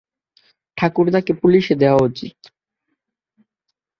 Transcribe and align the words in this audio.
ঠাকুরদাকে 0.77 1.31
পুলিশে 1.33 1.73
দেওয়া 1.75 1.99
উচিত। 2.03 2.37